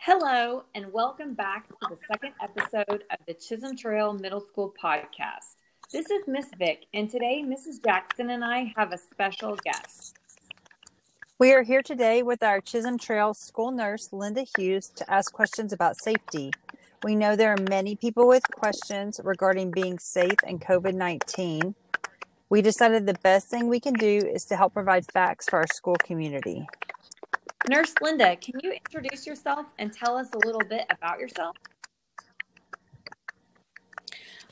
Hello, 0.00 0.62
and 0.76 0.92
welcome 0.92 1.34
back 1.34 1.66
to 1.68 1.74
the 1.90 1.96
second 2.06 2.32
episode 2.40 3.02
of 3.10 3.18
the 3.26 3.34
Chisholm 3.34 3.76
Trail 3.76 4.12
Middle 4.12 4.40
School 4.40 4.72
podcast. 4.80 5.56
This 5.92 6.08
is 6.08 6.22
Miss 6.28 6.46
Vick, 6.56 6.86
and 6.94 7.10
today 7.10 7.44
Mrs. 7.44 7.84
Jackson 7.84 8.30
and 8.30 8.44
I 8.44 8.72
have 8.76 8.92
a 8.92 8.96
special 8.96 9.56
guest. 9.56 10.16
We 11.40 11.52
are 11.52 11.64
here 11.64 11.82
today 11.82 12.22
with 12.22 12.44
our 12.44 12.60
Chisholm 12.60 12.96
Trail 12.96 13.34
school 13.34 13.72
nurse, 13.72 14.10
Linda 14.12 14.44
Hughes, 14.56 14.88
to 14.90 15.12
ask 15.12 15.32
questions 15.32 15.72
about 15.72 16.00
safety. 16.00 16.52
We 17.02 17.16
know 17.16 17.34
there 17.34 17.52
are 17.52 17.68
many 17.68 17.96
people 17.96 18.28
with 18.28 18.44
questions 18.52 19.20
regarding 19.24 19.72
being 19.72 19.98
safe 19.98 20.38
and 20.46 20.60
COVID 20.60 20.94
19. 20.94 21.74
We 22.48 22.62
decided 22.62 23.04
the 23.04 23.18
best 23.24 23.48
thing 23.48 23.66
we 23.66 23.80
can 23.80 23.94
do 23.94 24.18
is 24.18 24.44
to 24.46 24.56
help 24.56 24.74
provide 24.74 25.10
facts 25.10 25.48
for 25.50 25.58
our 25.58 25.66
school 25.66 25.96
community. 25.96 26.68
Nurse 27.68 27.92
Linda, 28.00 28.34
can 28.36 28.54
you 28.62 28.72
introduce 28.72 29.26
yourself 29.26 29.66
and 29.78 29.92
tell 29.92 30.16
us 30.16 30.30
a 30.32 30.46
little 30.46 30.62
bit 30.70 30.86
about 30.90 31.20
yourself? 31.20 31.54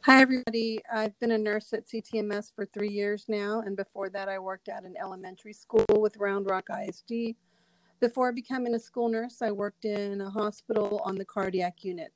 Hi, 0.02 0.20
everybody. 0.20 0.82
I've 0.92 1.18
been 1.18 1.30
a 1.30 1.38
nurse 1.38 1.72
at 1.72 1.88
CTMS 1.88 2.54
for 2.54 2.66
three 2.66 2.90
years 2.90 3.24
now, 3.26 3.62
and 3.64 3.74
before 3.74 4.10
that, 4.10 4.28
I 4.28 4.38
worked 4.38 4.68
at 4.68 4.84
an 4.84 4.96
elementary 5.00 5.54
school 5.54 5.86
with 5.88 6.18
Round 6.18 6.46
Rock 6.50 6.66
ISD. 6.70 7.36
Before 8.00 8.32
becoming 8.32 8.74
a 8.74 8.78
school 8.78 9.08
nurse, 9.08 9.40
I 9.40 9.50
worked 9.50 9.86
in 9.86 10.20
a 10.20 10.28
hospital 10.28 11.00
on 11.02 11.14
the 11.14 11.24
cardiac 11.24 11.84
unit. 11.84 12.12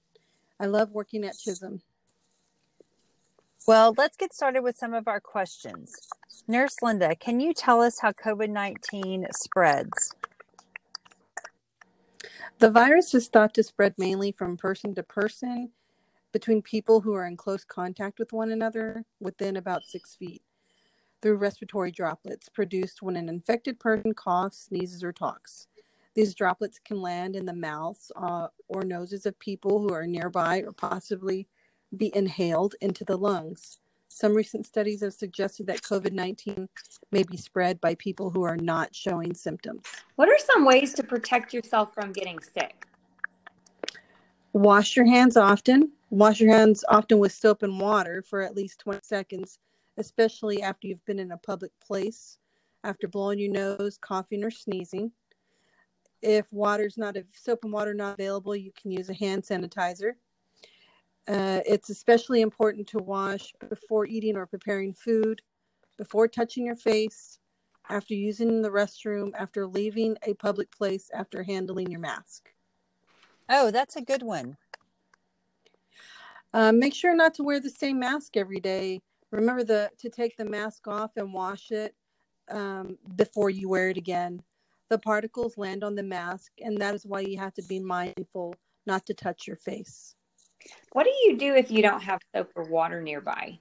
I 0.60 0.66
love 0.66 0.90
working 0.90 1.24
at 1.24 1.38
Chisholm. 1.38 1.80
Well, 3.66 3.94
let's 3.96 4.18
get 4.18 4.34
started 4.34 4.60
with 4.62 4.76
some 4.76 4.92
of 4.92 5.08
our 5.08 5.20
questions. 5.20 5.94
Nurse 6.46 6.76
Linda, 6.82 7.16
can 7.16 7.40
you 7.40 7.54
tell 7.54 7.80
us 7.80 8.00
how 8.00 8.12
COVID 8.12 8.50
19 8.50 9.28
spreads? 9.32 10.14
The 12.60 12.70
virus 12.70 13.14
is 13.14 13.28
thought 13.28 13.54
to 13.54 13.62
spread 13.62 13.94
mainly 13.96 14.32
from 14.32 14.58
person 14.58 14.94
to 14.96 15.02
person 15.02 15.70
between 16.30 16.60
people 16.60 17.00
who 17.00 17.14
are 17.14 17.26
in 17.26 17.38
close 17.38 17.64
contact 17.64 18.18
with 18.18 18.34
one 18.34 18.50
another 18.50 19.06
within 19.18 19.56
about 19.56 19.84
six 19.84 20.14
feet 20.14 20.42
through 21.22 21.36
respiratory 21.38 21.90
droplets 21.90 22.50
produced 22.50 23.00
when 23.02 23.16
an 23.16 23.30
infected 23.30 23.80
person 23.80 24.12
coughs, 24.12 24.68
sneezes, 24.68 25.02
or 25.02 25.12
talks. 25.12 25.68
These 26.14 26.34
droplets 26.34 26.78
can 26.78 27.00
land 27.00 27.34
in 27.34 27.46
the 27.46 27.54
mouths 27.54 28.12
uh, 28.14 28.48
or 28.68 28.84
noses 28.84 29.24
of 29.24 29.38
people 29.38 29.80
who 29.80 29.94
are 29.94 30.06
nearby 30.06 30.58
or 30.60 30.72
possibly 30.72 31.48
be 31.96 32.14
inhaled 32.14 32.74
into 32.82 33.06
the 33.06 33.16
lungs. 33.16 33.80
Some 34.12 34.34
recent 34.34 34.66
studies 34.66 35.02
have 35.02 35.14
suggested 35.14 35.68
that 35.68 35.82
COVID 35.82 36.12
19 36.12 36.68
may 37.12 37.22
be 37.22 37.36
spread 37.36 37.80
by 37.80 37.94
people 37.94 38.28
who 38.28 38.42
are 38.42 38.56
not 38.56 38.94
showing 38.94 39.32
symptoms. 39.34 39.82
What 40.16 40.28
are 40.28 40.36
some 40.38 40.64
ways 40.64 40.92
to 40.94 41.04
protect 41.04 41.54
yourself 41.54 41.94
from 41.94 42.12
getting 42.12 42.40
sick? 42.40 42.86
Wash 44.52 44.96
your 44.96 45.06
hands 45.06 45.36
often. 45.36 45.92
Wash 46.10 46.40
your 46.40 46.52
hands 46.52 46.84
often 46.88 47.20
with 47.20 47.30
soap 47.30 47.62
and 47.62 47.80
water 47.80 48.20
for 48.20 48.42
at 48.42 48.56
least 48.56 48.80
20 48.80 48.98
seconds, 49.04 49.60
especially 49.96 50.60
after 50.60 50.88
you've 50.88 51.04
been 51.04 51.20
in 51.20 51.30
a 51.30 51.38
public 51.38 51.70
place, 51.80 52.36
after 52.82 53.06
blowing 53.06 53.38
your 53.38 53.52
nose, 53.52 53.96
coughing, 53.96 54.42
or 54.42 54.50
sneezing. 54.50 55.12
If 56.20 56.52
water's 56.52 56.98
not 56.98 57.16
if 57.16 57.26
soap 57.32 57.60
and 57.62 57.72
water 57.72 57.94
not 57.94 58.14
available, 58.14 58.56
you 58.56 58.72
can 58.72 58.90
use 58.90 59.08
a 59.08 59.14
hand 59.14 59.44
sanitizer. 59.44 60.14
Uh, 61.28 61.60
it's 61.66 61.90
especially 61.90 62.40
important 62.40 62.86
to 62.88 62.98
wash 62.98 63.52
before 63.68 64.06
eating 64.06 64.36
or 64.36 64.46
preparing 64.46 64.92
food, 64.92 65.40
before 65.96 66.26
touching 66.26 66.66
your 66.66 66.74
face, 66.74 67.38
after 67.88 68.14
using 68.14 68.62
the 68.62 68.70
restroom, 68.70 69.32
after 69.38 69.66
leaving 69.66 70.16
a 70.22 70.34
public 70.34 70.70
place, 70.70 71.10
after 71.14 71.42
handling 71.42 71.90
your 71.90 72.00
mask. 72.00 72.50
Oh, 73.48 73.70
that's 73.70 73.96
a 73.96 74.02
good 74.02 74.22
one. 74.22 74.56
Uh, 76.52 76.72
make 76.72 76.94
sure 76.94 77.14
not 77.14 77.34
to 77.34 77.42
wear 77.42 77.60
the 77.60 77.70
same 77.70 77.98
mask 77.98 78.36
every 78.36 78.60
day. 78.60 79.00
Remember 79.30 79.62
the 79.62 79.90
to 79.98 80.08
take 80.08 80.36
the 80.36 80.44
mask 80.44 80.88
off 80.88 81.12
and 81.16 81.32
wash 81.32 81.70
it 81.70 81.94
um, 82.50 82.98
before 83.16 83.50
you 83.50 83.68
wear 83.68 83.88
it 83.88 83.96
again. 83.96 84.42
The 84.88 84.98
particles 84.98 85.56
land 85.56 85.84
on 85.84 85.94
the 85.94 86.02
mask, 86.02 86.50
and 86.60 86.76
that 86.78 86.94
is 86.94 87.06
why 87.06 87.20
you 87.20 87.38
have 87.38 87.54
to 87.54 87.62
be 87.62 87.78
mindful 87.78 88.56
not 88.86 89.06
to 89.06 89.14
touch 89.14 89.46
your 89.46 89.56
face. 89.56 90.16
What 90.92 91.04
do 91.04 91.10
you 91.24 91.36
do 91.36 91.54
if 91.54 91.70
you 91.70 91.82
don't 91.82 92.02
have 92.02 92.20
soap 92.34 92.50
or 92.54 92.64
water 92.64 93.00
nearby? 93.02 93.58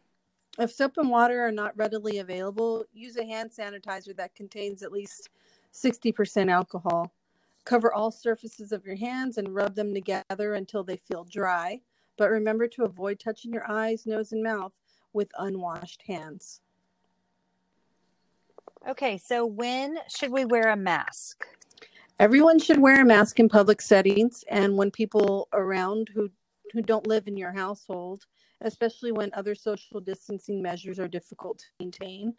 If 0.58 0.72
soap 0.72 0.98
and 0.98 1.10
water 1.10 1.42
are 1.46 1.52
not 1.52 1.78
readily 1.78 2.20
available, 2.20 2.86
use 2.94 3.18
a 3.18 3.26
hand 3.26 3.52
sanitizer 3.52 4.16
that 4.18 4.36
contains 4.36 4.84
at 4.84 4.92
least 4.92 5.30
60% 5.74 6.52
alcohol. 6.52 7.12
Cover 7.66 7.94
all 7.94 8.12
surfaces 8.12 8.72
of 8.72 8.86
your 8.86 8.96
hands 8.96 9.38
and 9.38 9.54
rub 9.54 9.76
them 9.76 9.94
together 9.94 10.56
until 10.56 10.84
they 10.84 10.98
feel 10.98 11.24
dry 11.24 11.80
but 12.20 12.30
remember 12.30 12.68
to 12.68 12.84
avoid 12.84 13.18
touching 13.18 13.54
your 13.54 13.64
eyes, 13.72 14.06
nose, 14.06 14.34
and 14.34 14.44
mouth 14.44 14.74
with 15.14 15.32
unwashed 15.40 16.04
hands. 16.06 16.60
Okay, 18.88 19.18
so 19.18 19.46
when 19.46 19.98
should 20.14 20.32
we 20.32 20.44
wear 20.44 20.70
a 20.70 20.76
mask? 20.76 21.46
Everyone 22.20 22.60
should 22.60 22.80
wear 22.80 23.02
a 23.02 23.06
mask 23.06 23.40
in 23.40 23.48
public 23.48 23.82
settings 23.82 24.44
and 24.50 24.76
when 24.76 24.92
people 24.92 25.48
around 25.54 26.10
who 26.14 26.30
who 26.72 26.82
don't 26.82 27.08
live 27.08 27.28
in 27.28 27.38
your 27.38 27.52
household, 27.52 28.26
especially 28.62 29.12
when 29.12 29.30
other 29.34 29.56
social 29.56 30.00
distancing 30.00 30.62
measures 30.62 31.00
are 31.00 31.08
difficult 31.08 31.60
to 31.60 31.66
maintain. 31.80 32.34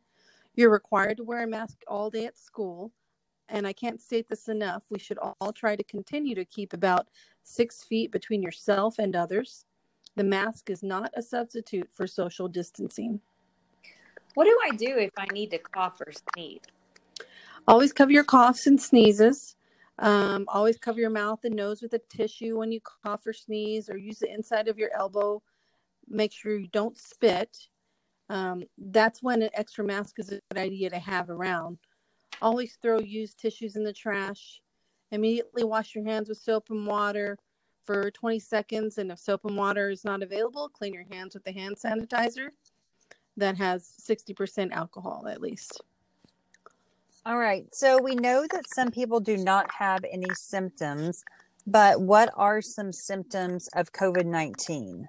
You're 0.54 0.70
required 0.70 1.18
to 1.18 1.24
wear 1.24 1.44
a 1.44 1.46
mask 1.46 1.78
all 1.86 2.10
day 2.10 2.26
at 2.26 2.38
school, 2.38 2.92
and 3.48 3.66
I 3.66 3.72
can't 3.72 4.00
state 4.00 4.28
this 4.28 4.48
enough. 4.48 4.84
We 4.90 4.98
should 4.98 5.18
all 5.18 5.52
try 5.52 5.76
to 5.76 5.84
continue 5.84 6.34
to 6.34 6.44
keep 6.44 6.72
about 6.72 7.08
six 7.42 7.82
feet 7.84 8.12
between 8.12 8.42
yourself 8.42 8.98
and 8.98 9.16
others. 9.16 9.64
The 10.16 10.24
mask 10.24 10.70
is 10.70 10.82
not 10.82 11.10
a 11.14 11.22
substitute 11.22 11.88
for 11.92 12.06
social 12.06 12.48
distancing. 12.48 13.20
What 14.34 14.44
do 14.44 14.58
I 14.64 14.76
do 14.76 14.96
if 14.98 15.12
I 15.18 15.26
need 15.32 15.50
to 15.50 15.58
cough 15.58 16.00
or 16.00 16.12
sneeze? 16.12 16.60
Always 17.66 17.92
cover 17.92 18.12
your 18.12 18.24
coughs 18.24 18.66
and 18.66 18.80
sneezes. 18.80 19.56
Um, 20.00 20.46
always 20.48 20.78
cover 20.78 20.98
your 20.98 21.10
mouth 21.10 21.40
and 21.44 21.54
nose 21.54 21.82
with 21.82 21.92
a 21.92 22.00
tissue 22.08 22.58
when 22.58 22.72
you 22.72 22.80
cough 22.80 23.26
or 23.26 23.34
sneeze, 23.34 23.90
or 23.90 23.98
use 23.98 24.18
the 24.18 24.32
inside 24.32 24.66
of 24.66 24.78
your 24.78 24.90
elbow. 24.96 25.42
Make 26.08 26.32
sure 26.32 26.56
you 26.56 26.68
don't 26.68 26.96
spit. 26.98 27.56
Um, 28.30 28.64
that's 28.78 29.22
when 29.22 29.42
an 29.42 29.50
extra 29.52 29.84
mask 29.84 30.18
is 30.18 30.32
a 30.32 30.40
good 30.50 30.58
idea 30.58 30.88
to 30.90 30.98
have 30.98 31.28
around. 31.28 31.78
Always 32.40 32.78
throw 32.80 32.98
used 32.98 33.38
tissues 33.38 33.76
in 33.76 33.84
the 33.84 33.92
trash. 33.92 34.62
Immediately 35.10 35.64
wash 35.64 35.94
your 35.94 36.04
hands 36.04 36.28
with 36.28 36.38
soap 36.38 36.70
and 36.70 36.86
water 36.86 37.36
for 37.84 38.10
20 38.10 38.38
seconds. 38.38 38.96
And 38.96 39.10
if 39.10 39.18
soap 39.18 39.44
and 39.44 39.56
water 39.56 39.90
is 39.90 40.04
not 40.04 40.22
available, 40.22 40.68
clean 40.68 40.94
your 40.94 41.06
hands 41.10 41.34
with 41.34 41.44
the 41.44 41.52
hand 41.52 41.76
sanitizer 41.76 42.50
that 43.36 43.58
has 43.58 43.92
60% 44.00 44.72
alcohol 44.72 45.26
at 45.28 45.40
least. 45.40 45.82
All 47.26 47.36
right. 47.36 47.66
So 47.74 48.00
we 48.02 48.14
know 48.14 48.46
that 48.50 48.66
some 48.66 48.90
people 48.90 49.20
do 49.20 49.36
not 49.36 49.70
have 49.72 50.00
any 50.10 50.30
symptoms, 50.34 51.22
but 51.66 52.00
what 52.00 52.30
are 52.34 52.62
some 52.62 52.92
symptoms 52.92 53.68
of 53.74 53.92
COVID 53.92 54.24
19? 54.24 55.06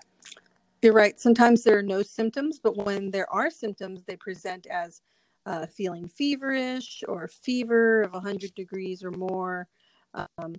You're 0.81 0.93
right. 0.93 1.17
Sometimes 1.17 1.63
there 1.63 1.77
are 1.77 1.83
no 1.83 2.01
symptoms, 2.01 2.59
but 2.61 2.75
when 2.75 3.11
there 3.11 3.31
are 3.31 3.49
symptoms, 3.49 4.03
they 4.03 4.17
present 4.17 4.67
as 4.67 5.01
uh, 5.45 5.67
feeling 5.67 6.09
feverish 6.09 7.01
or 7.07 7.29
fever 7.29 8.01
of 8.01 8.11
100 8.11 8.53
degrees 8.55 9.03
or 9.05 9.11
more, 9.11 9.67
um, 10.13 10.55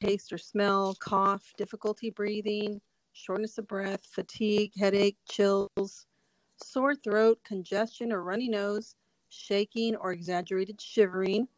taste 0.00 0.32
or 0.32 0.38
smell, 0.38 0.94
cough, 1.00 1.52
difficulty 1.56 2.10
breathing, 2.10 2.80
shortness 3.12 3.58
of 3.58 3.66
breath, 3.66 4.06
fatigue, 4.06 4.70
headache, 4.78 5.16
chills, 5.28 6.06
sore 6.62 6.94
throat, 6.94 7.40
congestion 7.44 8.12
or 8.12 8.22
runny 8.22 8.48
nose, 8.48 8.94
shaking 9.32 9.96
or 9.96 10.12
exaggerated 10.12 10.80
shivering, 10.80 11.48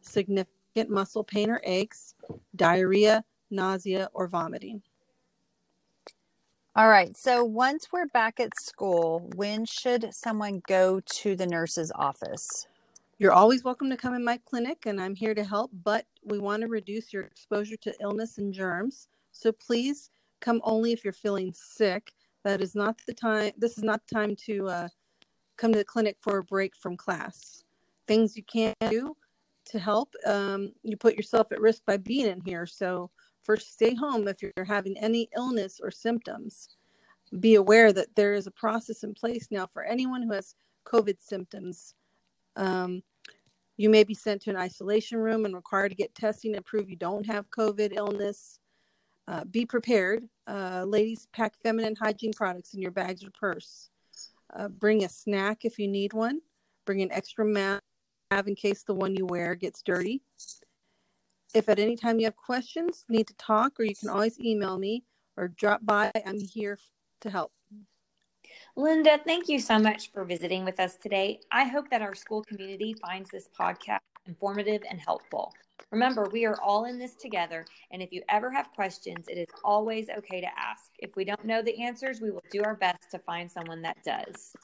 significant 0.00 0.88
muscle 0.88 1.24
pain 1.24 1.50
or 1.50 1.60
aches, 1.64 2.14
diarrhea, 2.56 3.24
nausea, 3.50 4.08
or 4.14 4.28
vomiting. 4.28 4.82
All 6.76 6.88
right. 6.88 7.16
So 7.16 7.42
once 7.44 7.88
we're 7.92 8.06
back 8.06 8.38
at 8.38 8.58
school, 8.58 9.28
when 9.34 9.64
should 9.64 10.14
someone 10.14 10.62
go 10.68 11.00
to 11.00 11.34
the 11.34 11.46
nurse's 11.46 11.90
office? 11.94 12.68
You're 13.18 13.32
always 13.32 13.64
welcome 13.64 13.90
to 13.90 13.96
come 13.96 14.14
in 14.14 14.24
my 14.24 14.38
clinic, 14.48 14.86
and 14.86 15.00
I'm 15.00 15.16
here 15.16 15.34
to 15.34 15.42
help, 15.42 15.72
but 15.82 16.06
we 16.24 16.38
want 16.38 16.62
to 16.62 16.68
reduce 16.68 17.12
your 17.12 17.24
exposure 17.24 17.76
to 17.78 17.94
illness 18.00 18.38
and 18.38 18.54
germs. 18.54 19.08
So 19.32 19.50
please 19.50 20.10
come 20.40 20.60
only 20.62 20.92
if 20.92 21.02
you're 21.02 21.12
feeling 21.12 21.52
sick. 21.52 22.12
That 22.44 22.60
is 22.60 22.76
not 22.76 22.96
the 23.08 23.14
time, 23.14 23.50
this 23.58 23.76
is 23.76 23.82
not 23.82 24.02
the 24.06 24.14
time 24.14 24.36
to 24.46 24.68
uh, 24.68 24.88
come 25.58 25.72
to 25.72 25.78
the 25.78 25.84
clinic 25.84 26.16
for 26.20 26.38
a 26.38 26.44
break 26.44 26.74
from 26.76 26.96
class. 26.96 27.64
Things 28.06 28.36
you 28.36 28.42
can't 28.44 28.76
do 28.88 29.16
to 29.66 29.78
help, 29.78 30.14
um, 30.24 30.72
you 30.82 30.96
put 30.96 31.16
yourself 31.16 31.52
at 31.52 31.60
risk 31.60 31.82
by 31.86 31.98
being 31.98 32.26
in 32.26 32.40
here. 32.40 32.64
So 32.64 33.10
first, 33.42 33.74
stay 33.74 33.94
home 33.94 34.26
if 34.26 34.40
you're 34.40 34.64
having 34.64 34.96
any 34.98 35.28
illness 35.36 35.80
or 35.82 35.90
symptoms. 35.90 36.70
Be 37.40 37.56
aware 37.56 37.92
that 37.92 38.14
there 38.16 38.32
is 38.32 38.46
a 38.46 38.52
process 38.52 39.04
in 39.04 39.12
place 39.12 39.48
now 39.50 39.66
for 39.66 39.84
anyone 39.84 40.22
who 40.22 40.32
has 40.32 40.54
COVID 40.86 41.20
symptoms 41.20 41.94
um, 42.58 43.02
You 43.76 43.88
may 43.88 44.02
be 44.02 44.14
sent 44.14 44.42
to 44.42 44.50
an 44.50 44.56
isolation 44.56 45.18
room 45.18 45.44
and 45.44 45.54
required 45.54 45.90
to 45.90 45.94
get 45.94 46.14
testing 46.14 46.52
to 46.54 46.62
prove 46.62 46.90
you 46.90 46.96
don't 46.96 47.24
have 47.26 47.50
COVID 47.50 47.92
illness. 47.94 48.58
Uh, 49.28 49.44
be 49.44 49.64
prepared. 49.64 50.24
Uh, 50.46 50.84
ladies, 50.86 51.28
pack 51.32 51.54
feminine 51.62 51.94
hygiene 51.94 52.32
products 52.32 52.74
in 52.74 52.82
your 52.82 52.90
bags 52.90 53.22
or 53.22 53.30
purse. 53.30 53.90
Uh, 54.54 54.68
bring 54.68 55.04
a 55.04 55.08
snack 55.08 55.64
if 55.64 55.78
you 55.78 55.88
need 55.88 56.12
one. 56.12 56.40
Bring 56.86 57.02
an 57.02 57.12
extra 57.12 57.44
mask 57.44 57.82
in 58.46 58.54
case 58.54 58.82
the 58.82 58.94
one 58.94 59.14
you 59.14 59.26
wear 59.26 59.54
gets 59.54 59.82
dirty. 59.82 60.22
If 61.54 61.68
at 61.68 61.78
any 61.78 61.96
time 61.96 62.18
you 62.18 62.26
have 62.26 62.36
questions, 62.36 63.04
need 63.08 63.26
to 63.28 63.34
talk, 63.34 63.80
or 63.80 63.84
you 63.84 63.94
can 63.94 64.08
always 64.08 64.38
email 64.38 64.78
me 64.78 65.04
or 65.36 65.48
drop 65.48 65.84
by. 65.84 66.10
I'm 66.26 66.40
here 66.40 66.78
to 67.22 67.30
help. 67.30 67.52
Linda, 68.76 69.18
thank 69.24 69.48
you 69.48 69.58
so 69.58 69.78
much 69.78 70.12
for 70.12 70.24
visiting 70.24 70.64
with 70.64 70.78
us 70.78 70.96
today. 70.96 71.40
I 71.50 71.64
hope 71.64 71.90
that 71.90 72.02
our 72.02 72.14
school 72.14 72.42
community 72.44 72.94
finds 72.94 73.30
this 73.30 73.48
podcast 73.58 73.98
informative 74.26 74.82
and 74.88 75.00
helpful. 75.00 75.52
Remember, 75.90 76.28
we 76.32 76.44
are 76.44 76.60
all 76.60 76.84
in 76.84 76.98
this 76.98 77.14
together, 77.14 77.64
and 77.90 78.02
if 78.02 78.12
you 78.12 78.22
ever 78.28 78.50
have 78.50 78.70
questions, 78.74 79.26
it 79.28 79.38
is 79.38 79.48
always 79.64 80.08
okay 80.18 80.40
to 80.40 80.48
ask. 80.58 80.90
If 80.98 81.16
we 81.16 81.24
don't 81.24 81.44
know 81.44 81.62
the 81.62 81.82
answers, 81.82 82.20
we 82.20 82.30
will 82.30 82.44
do 82.50 82.62
our 82.62 82.76
best 82.76 83.10
to 83.12 83.18
find 83.18 83.50
someone 83.50 83.82
that 83.82 83.96
does. 84.04 84.54